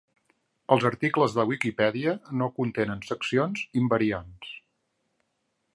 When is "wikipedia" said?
1.51-2.15